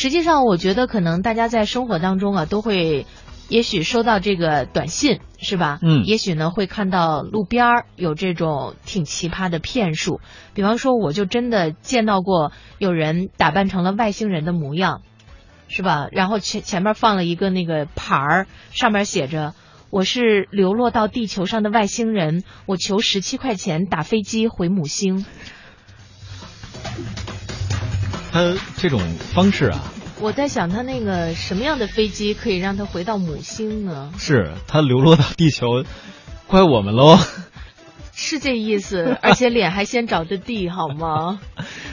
[0.00, 3.04] 实际上，我觉得可能大家在生活当中啊，都会，
[3.48, 5.80] 也许收到这个短信，是吧？
[5.82, 10.20] 嗯也许呢会看到路边儿有这种挺奇葩的骗术，
[10.54, 15.02] 比方说，我就真的见到过有人打扮成了外星人的模样，
[15.66, 16.06] 是吧？
[16.12, 19.52] 然后前前面放了一个那个牌儿，上面写着。
[19.90, 25.26] 我是流落到地球上的外星人，我求十七块钱打飞机回母星。
[28.30, 29.82] 他这种方式啊，
[30.20, 34.12] 我在想，他那个什么样的飞机可以让他回到母星呢？
[34.18, 35.84] 是他流落到地球，
[36.46, 37.16] 怪我们喽。
[38.20, 41.38] 是这意思，而且脸还先着的地，好吗？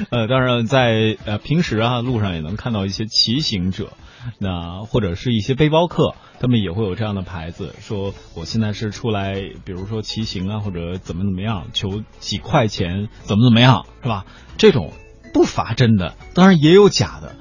[0.10, 3.94] 呃，当然在呃平时啊路上也能看到一些骑行者，
[4.40, 14.26] 那或者是一些背包客，他们也会有这样的牌子，说我现在是出来，比如说骑行啊，或者怎么怎么样，求几块钱，怎么怎么样，是吧？
[14.58, 14.94] 这种
[15.36, 17.36] 不乏真的，当然也有假的。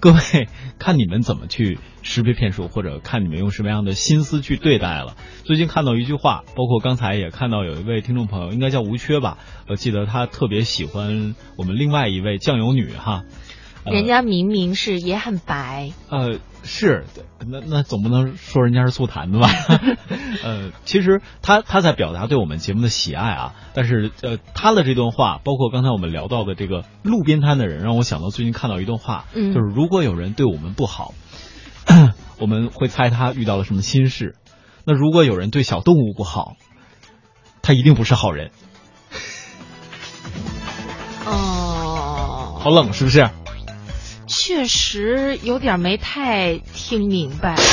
[0.00, 0.20] 各位
[0.78, 5.16] 看你们怎么去识别骗术，或者看你们用什么样的心思去对待了。
[5.44, 13.24] 最近看到一句话，包括刚才也看到有一位听众朋友，应该叫吴缺吧，我记得他特别喜欢我们另外一位酱油女哈。
[13.88, 17.04] 呃人家明明是也很白，呃，是，
[17.46, 19.48] 那那总不能说人家是醋坛子吧？
[20.44, 31.14] 呃，其实他他在表达对我们节目的喜爱啊，但是呃，他的这段话，包括刚才我们聊到的这个路边摊的人，让我想到最近看到一段话，嗯就是如果有人对我们不好，
[32.38, 34.34] 我们会猜他遇到了什么心事；
[34.84, 36.54] 那如果有人对小动物不好，
[37.62, 38.50] 他一定不是好人。
[41.26, 43.28] 哦，好冷是不是？
[44.28, 47.56] 确实有点没太听明白。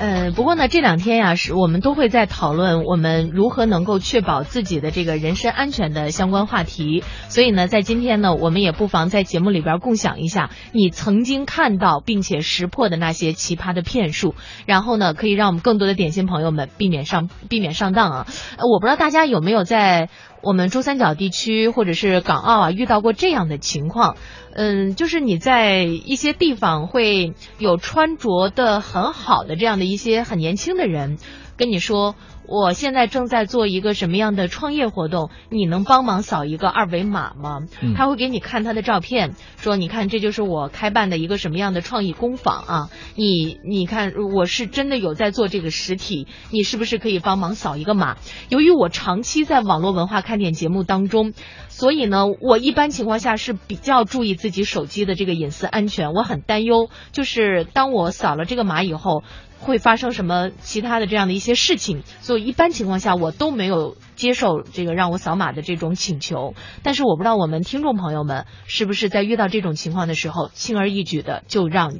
[0.00, 7.04] 呃，不过呢，这两天呀，是我们都会在讨论我们如何能够确保自己的这个人身安全的相关话题。
[7.28, 14.34] 所以呢，在今天呢，我们也不妨在节目里边共享一下你曾经看到并且识破的那些奇葩的骗术，
[14.66, 18.26] 然后呢，可以让我们更多的点心朋友们避免上避免上当啊。
[18.58, 20.08] 呃我不知道大家有没有在
[20.42, 24.16] 我们珠三角地区或者是港澳啊遇到过这样的情况。
[24.54, 31.16] 嗯，就是你在一些地方会有穿着的很好的这样的一些很年轻的人，
[31.56, 32.14] 跟你说。
[32.44, 35.30] 我现在正在做一个什么样的创业活动？
[35.48, 37.60] 你能帮忙扫一个二维码吗？
[37.80, 42.90] 嗯他会给你看他的照片，说你看这就是我开办的一个什么样的创意工坊啊！
[43.14, 48.16] 你你看我是真的有在做这个实体，你是不是可以帮忙扫一个码？
[48.48, 51.32] 由于我长期在网络文化看点节目当中，
[51.68, 59.22] 所以呢，我一般情况下是比较注意自己手机的这个隐私安全，我很担忧，就是当我扫了这个码以后。
[59.62, 66.54] 会发生什么其他的这样的一些事情，所以一般情况下我都没有接受这个让我扫码的这种请求。
[66.82, 71.94] 但是我不知道我们听众朋友们是不是在遇到这种情况的时候，轻而易举的就让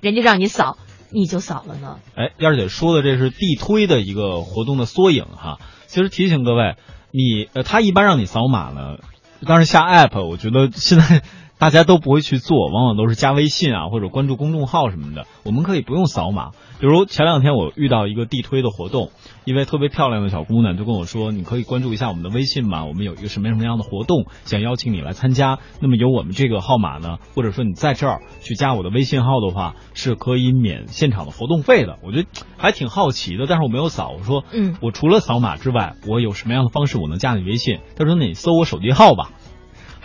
[0.00, 0.78] 人家让你扫，
[1.10, 1.98] 你就扫了呢？
[2.16, 5.58] 哎，燕儿姐说的这是地推的一个活动的缩影哈。
[5.86, 6.74] 其实提醒各位，
[7.12, 8.98] 你呃，他一般让你扫码呢，
[9.46, 11.22] 当然下 app，我觉得现在
[11.58, 15.26] 大家都不会去做，往往都是加微信啊或者关注公众号什么的。
[15.44, 16.50] 我们可以不用扫码，
[16.80, 19.10] 比如前两天我遇到一个地推的活动，
[19.44, 25.58] 一位特别漂亮的小姑娘就跟我说，你可以关注一下我们的微信嘛，我们有一个什么什么样的活动，想邀请你来参加。
[25.80, 31.96] 那么有我们这个号码呢，或者说你在这儿去加我的微信号的话，是可以免现场的活动费的。
[32.02, 32.28] 我觉得
[32.58, 34.10] 还挺好奇的，但是我没有扫。
[34.18, 37.78] 我说，嗯，我除了扫码之外，我有什么样的方式我能加你微信？
[37.96, 39.30] 她说，那你搜我手机号吧。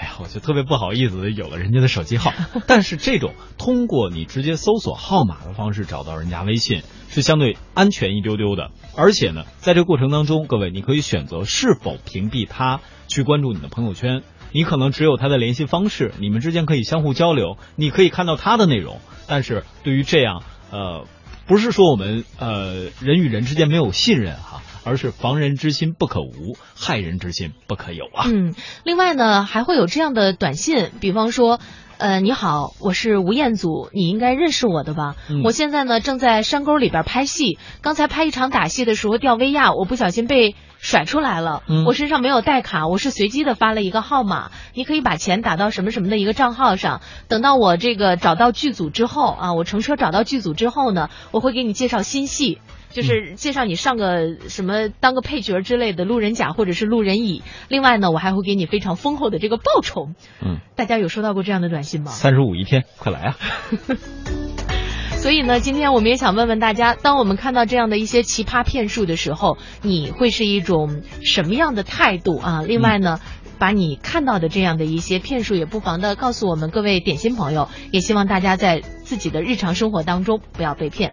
[0.02, 2.34] 哎呀，我就特别不好意思有了人家的手机号，
[2.66, 6.82] 但是这种通过你直接搜索号码的方式找到人家微信
[7.12, 20.42] 是相对安全一丢丢的，而且呢，在这个过程当中，各位你可以选择是否屏蔽他去关注你的朋友圈，你可能只有他的联系方式，你们之间可以相互交流，你可以看到他的内容，但是对于这样，
[20.72, 21.06] 呃，
[21.46, 24.51] 不是说我们呃人与人之间没有信任哈、
[24.84, 28.26] 而是防人之心不可无，害人之心不可有啊。
[28.28, 28.54] 嗯，
[28.84, 31.60] 另外呢，还会有这样的短信，比方说。
[31.98, 35.16] 呃，你好，我是吴彦祖，你应该认识我的吧？
[35.30, 41.62] 嗯我现在呢正在山沟里边拍戏，刚才拍一场打戏的时候掉威亚，我不小心被甩出来了。
[41.68, 47.02] 嗯我身上没有带卡，我是随机的发了一个号码，你可以把钱打到什么什么的一个账号上。
[47.28, 52.58] 等到我这个找到剧组之后啊，我乘车找到剧组之后呢，我会给你介绍新戏。
[52.92, 60.10] 就是介绍你上个什么当个配角之类的路人甲或者是路人乙，另外呢，我还会给你非常丰厚的这个报酬。
[60.42, 62.12] 嗯，大家有收到过这样的短信吗？
[62.12, 63.38] 三十五一天，快来啊！
[65.18, 72.64] 所以呢，今天我们也想问问大家，当我们看到这样的一些奇葩骗术的时候，你会是一种什么样的态度啊？
[72.64, 73.20] 另外呢，
[73.60, 77.70] 把你看到的这样的一些骗术，也不妨的告诉我们各位点心朋友。
[77.92, 81.10] 也希望大家在自己的日常生活当中不要被骗。